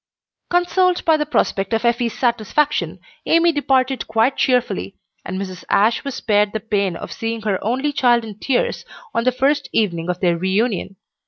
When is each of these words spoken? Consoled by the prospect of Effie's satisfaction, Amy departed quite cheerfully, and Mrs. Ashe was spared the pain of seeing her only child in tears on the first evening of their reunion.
Consoled 0.49 1.05
by 1.05 1.15
the 1.15 1.27
prospect 1.27 1.73
of 1.73 1.85
Effie's 1.85 2.17
satisfaction, 2.17 2.99
Amy 3.27 3.51
departed 3.51 4.07
quite 4.07 4.35
cheerfully, 4.35 4.95
and 5.23 5.39
Mrs. 5.39 5.63
Ashe 5.69 6.03
was 6.03 6.15
spared 6.15 6.53
the 6.53 6.59
pain 6.59 6.95
of 6.95 7.11
seeing 7.13 7.43
her 7.43 7.63
only 7.63 7.93
child 7.93 8.25
in 8.25 8.39
tears 8.39 8.83
on 9.13 9.25
the 9.25 9.31
first 9.31 9.69
evening 9.71 10.09
of 10.09 10.19
their 10.19 10.35
reunion. 10.39 10.95